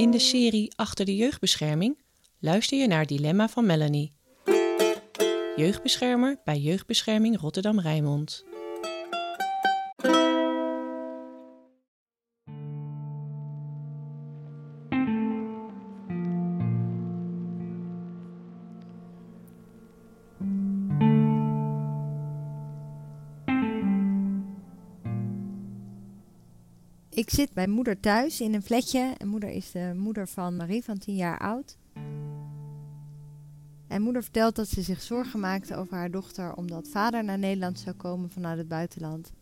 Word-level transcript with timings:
In 0.00 0.10
de 0.10 0.18
serie 0.18 0.72
Achter 0.76 1.04
de 1.04 1.16
jeugdbescherming 1.16 1.98
luister 2.38 2.78
je 2.78 2.86
naar 2.86 3.06
Dilemma 3.06 3.48
van 3.48 3.66
Melanie. 3.66 4.12
Jeugdbeschermer 5.56 6.40
bij 6.44 6.58
Jeugdbescherming 6.58 7.40
Rotterdam-Rijnmond. 7.40 8.44
Ik 27.10 27.30
zit 27.30 27.52
bij 27.52 27.66
moeder 27.66 28.00
thuis 28.00 28.40
in 28.40 28.54
een 28.54 28.62
flatje. 28.62 29.14
En 29.18 29.28
moeder 29.28 29.48
is 29.48 29.70
de 29.70 29.92
moeder 29.96 30.28
van 30.28 30.56
Marie 30.56 30.84
van 30.84 30.98
10 30.98 31.14
jaar 31.14 31.38
oud. 31.38 31.76
En 33.88 34.02
moeder 34.02 34.22
vertelt 34.22 34.56
dat 34.56 34.68
ze 34.68 34.82
zich 34.82 35.02
zorgen 35.02 35.40
maakte 35.40 35.76
over 35.76 35.96
haar 35.96 36.10
dochter 36.10 36.54
omdat 36.54 36.88
vader 36.88 37.24
naar 37.24 37.38
Nederland 37.38 37.78
zou 37.78 37.96
komen 37.96 38.30
vanuit 38.30 38.58
het 38.58 38.68
buitenland. 38.68 39.32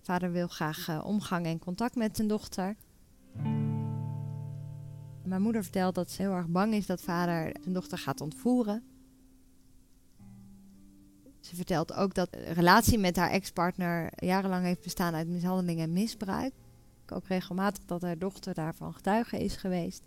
Vader 0.00 0.32
wil 0.32 0.48
graag 0.48 0.88
uh, 0.88 1.04
omgang 1.04 1.46
en 1.46 1.58
contact 1.58 1.94
met 1.94 2.16
zijn 2.16 2.28
dochter. 2.28 2.76
Mijn 5.22 5.42
moeder 5.42 5.62
vertelt 5.62 5.94
dat 5.94 6.10
ze 6.10 6.22
heel 6.22 6.32
erg 6.32 6.48
bang 6.48 6.74
is 6.74 6.86
dat 6.86 7.00
vader 7.00 7.56
zijn 7.60 7.74
dochter 7.74 7.98
gaat 7.98 8.20
ontvoeren. 8.20 8.82
Ze 11.40 11.56
vertelt 11.56 11.92
ook 11.92 12.14
dat 12.14 12.32
de 12.32 12.52
relatie 12.52 12.98
met 12.98 13.16
haar 13.16 13.30
ex-partner 13.30 14.12
jarenlang 14.16 14.64
heeft 14.64 14.82
bestaan 14.82 15.14
uit 15.14 15.28
mishandeling 15.28 15.80
en 15.80 15.92
misbruik 15.92 16.52
ook 17.12 17.26
regelmatig 17.26 17.84
dat 17.84 18.02
haar 18.02 18.18
dochter 18.18 18.54
daarvan 18.54 18.94
getuige 18.94 19.44
is 19.44 19.56
geweest. 19.56 20.02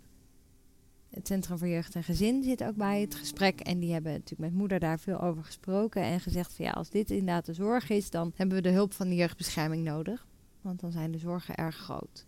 Het 1.10 1.26
Centrum 1.26 1.58
voor 1.58 1.68
Jeugd 1.68 1.94
en 1.94 2.04
Gezin 2.04 2.42
zit 2.42 2.64
ook 2.64 2.76
bij 2.76 3.00
het 3.00 3.14
gesprek. 3.14 3.60
En 3.60 3.78
die 3.78 3.92
hebben 3.92 4.12
natuurlijk 4.12 4.50
met 4.50 4.58
moeder 4.58 4.78
daar 4.78 4.98
veel 4.98 5.20
over 5.20 5.44
gesproken. 5.44 6.02
En 6.02 6.20
gezegd 6.20 6.52
van 6.52 6.64
ja, 6.64 6.70
als 6.70 6.90
dit 6.90 7.10
inderdaad 7.10 7.46
de 7.46 7.54
zorg 7.54 7.90
is, 7.90 8.10
dan 8.10 8.32
hebben 8.36 8.56
we 8.56 8.62
de 8.62 8.70
hulp 8.70 8.92
van 8.92 9.08
de 9.08 9.14
jeugdbescherming 9.14 9.84
nodig. 9.84 10.26
Want 10.60 10.80
dan 10.80 10.92
zijn 10.92 11.10
de 11.10 11.18
zorgen 11.18 11.54
erg 11.54 11.76
groot. 11.76 12.26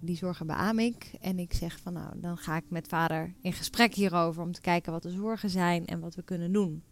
Die 0.00 0.16
zorgen 0.16 0.46
beaam 0.46 0.78
ik. 0.78 1.12
En 1.20 1.38
ik 1.38 1.52
zeg 1.52 1.78
van 1.78 1.92
nou, 1.92 2.20
dan 2.20 2.36
ga 2.36 2.56
ik 2.56 2.64
met 2.68 2.88
vader 2.88 3.34
in 3.42 3.52
gesprek 3.52 3.94
hierover 3.94 4.42
om 4.42 4.52
te 4.52 4.60
kijken 4.60 4.92
wat 4.92 5.02
de 5.02 5.10
zorgen 5.10 5.50
zijn 5.50 5.86
en 5.86 6.00
wat 6.00 6.14
we 6.14 6.22
kunnen 6.22 6.52
doen. 6.52 6.82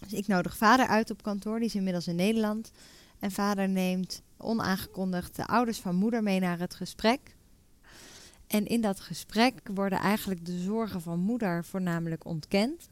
Dus 0.00 0.12
ik 0.12 0.26
nodig 0.26 0.56
vader 0.56 0.86
uit 0.86 1.10
op 1.10 1.22
kantoor, 1.22 1.58
die 1.58 1.68
is 1.68 1.74
inmiddels 1.74 2.08
in 2.08 2.16
Nederland. 2.16 2.70
En 3.18 3.30
vader 3.30 3.68
neemt 3.68 4.22
onaangekondigd 4.42 5.36
de 5.36 5.46
ouders 5.46 5.80
van 5.80 5.94
moeder 5.94 6.22
mee 6.22 6.40
naar 6.40 6.58
het 6.58 6.74
gesprek. 6.74 7.36
En 8.46 8.66
in 8.66 8.80
dat 8.80 9.00
gesprek 9.00 9.60
worden 9.74 9.98
eigenlijk 9.98 10.44
de 10.44 10.58
zorgen 10.58 11.00
van 11.00 11.20
moeder 11.20 11.64
voornamelijk 11.64 12.24
ontkend. 12.24 12.88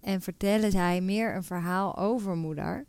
En 0.00 0.20
vertellen 0.20 0.70
zij 0.70 1.00
meer 1.00 1.34
een 1.34 1.44
verhaal 1.44 1.96
over 1.96 2.36
moeder, 2.36 2.84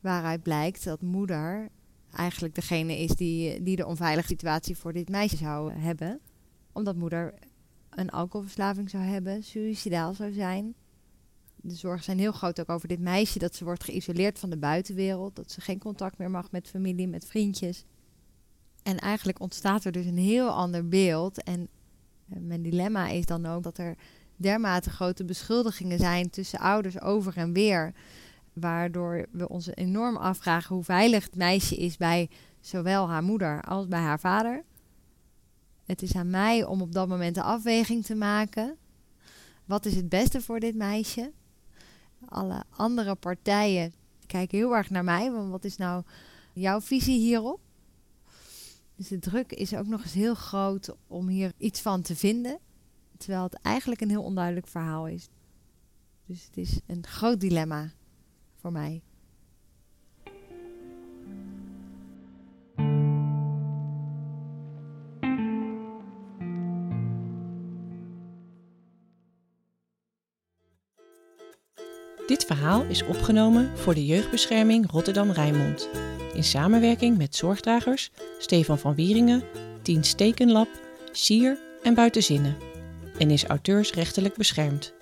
waaruit 0.00 0.42
blijkt 0.42 0.84
dat 0.84 1.00
moeder 1.00 1.68
eigenlijk 2.14 2.54
degene 2.54 2.98
is 2.98 3.10
die, 3.10 3.62
die 3.62 3.76
de 3.76 3.86
onveilige 3.86 4.28
situatie 4.28 4.76
voor 4.76 4.92
dit 4.92 5.08
meisje 5.08 5.36
zou 5.36 5.72
hebben. 5.72 6.20
Omdat 6.72 6.96
moeder 6.96 7.34
een 7.90 8.10
alcoholverslaving 8.10 8.90
zou 8.90 9.02
hebben, 9.02 9.42
suicidaal 9.42 10.14
zou 10.14 10.32
zijn, 10.32 10.74
de 11.62 11.74
zorgen 11.74 12.04
zijn 12.04 12.18
heel 12.18 12.32
groot 12.32 12.60
ook 12.60 12.68
over 12.68 12.88
dit 12.88 13.00
meisje. 13.00 13.38
Dat 13.38 13.54
ze 13.54 13.64
wordt 13.64 13.84
geïsoleerd 13.84 14.38
van 14.38 14.50
de 14.50 14.56
buitenwereld. 14.56 15.36
Dat 15.36 15.50
ze 15.50 15.60
geen 15.60 15.78
contact 15.78 16.18
meer 16.18 16.30
mag 16.30 16.50
met 16.50 16.68
familie, 16.68 17.08
met 17.08 17.26
vriendjes. 17.26 17.84
En 18.82 18.98
eigenlijk 18.98 19.40
ontstaat 19.40 19.84
er 19.84 19.92
dus 19.92 20.06
een 20.06 20.18
heel 20.18 20.48
ander 20.48 20.88
beeld. 20.88 21.42
En 21.42 21.68
eh, 22.28 22.38
mijn 22.40 22.62
dilemma 22.62 23.08
is 23.08 23.26
dan 23.26 23.46
ook 23.46 23.62
dat 23.62 23.78
er 23.78 23.96
dermate 24.36 24.90
grote 24.90 25.24
beschuldigingen 25.24 25.98
zijn 25.98 26.30
tussen 26.30 26.58
ouders 26.58 27.00
over 27.00 27.36
en 27.36 27.52
weer. 27.52 27.92
Waardoor 28.52 29.26
we 29.30 29.48
ons 29.48 29.66
enorm 29.74 30.16
afvragen 30.16 30.74
hoe 30.74 30.84
veilig 30.84 31.24
het 31.24 31.36
meisje 31.36 31.76
is 31.76 31.96
bij 31.96 32.30
zowel 32.60 33.08
haar 33.08 33.22
moeder 33.22 33.62
als 33.62 33.88
bij 33.88 34.00
haar 34.00 34.20
vader. 34.20 34.64
Het 35.84 36.02
is 36.02 36.14
aan 36.14 36.30
mij 36.30 36.64
om 36.64 36.82
op 36.82 36.92
dat 36.92 37.08
moment 37.08 37.34
de 37.34 37.42
afweging 37.42 38.04
te 38.04 38.14
maken. 38.14 38.76
Wat 39.64 39.86
is 39.86 39.94
het 39.94 40.08
beste 40.08 40.40
voor 40.40 40.60
dit 40.60 40.74
meisje? 40.74 41.32
Alle 42.24 42.64
andere 42.70 43.14
partijen 43.14 43.94
kijken 44.26 44.58
heel 44.58 44.76
erg 44.76 44.90
naar 44.90 45.04
mij. 45.04 45.32
Want 45.32 45.50
wat 45.50 45.64
is 45.64 45.76
nou 45.76 46.02
jouw 46.52 46.80
visie 46.80 47.18
hierop? 47.18 47.60
Dus 48.96 49.08
de 49.08 49.18
druk 49.18 49.52
is 49.52 49.74
ook 49.74 49.86
nog 49.86 50.02
eens 50.02 50.12
heel 50.12 50.34
groot 50.34 50.96
om 51.06 51.28
hier 51.28 51.52
iets 51.56 51.80
van 51.80 52.02
te 52.02 52.16
vinden. 52.16 52.58
Terwijl 53.16 53.42
het 53.42 53.54
eigenlijk 53.54 54.00
een 54.00 54.08
heel 54.08 54.22
onduidelijk 54.22 54.66
verhaal 54.66 55.06
is. 55.06 55.28
Dus 56.26 56.44
het 56.44 56.56
is 56.56 56.80
een 56.86 57.06
groot 57.06 57.40
dilemma 57.40 57.92
voor 58.56 58.72
mij. 58.72 59.02
Dit 72.28 72.44
verhaal 72.44 72.84
is 72.88 73.04
opgenomen 73.04 73.70
voor 73.78 73.94
de 73.94 74.06
Jeugdbescherming 74.06 74.90
Rotterdam-Rijnmond. 74.90 75.88
In 76.34 76.44
samenwerking 76.44 77.18
met 77.18 77.36
zorgdragers 77.36 78.10
Stefan 78.38 78.78
van 78.78 78.94
Wieringen, 78.94 79.42
Tien 79.82 80.04
Stekenlab, 80.04 80.68
Sier 81.12 81.58
en 81.82 81.94
Buitenzinnen. 81.94 82.56
En 83.18 83.30
is 83.30 83.44
auteursrechtelijk 83.44 84.36
beschermd. 84.36 84.92